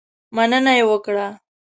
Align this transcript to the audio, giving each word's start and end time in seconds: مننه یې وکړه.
مننه 0.35 0.71
یې 0.77 0.83
وکړه. 0.89 1.27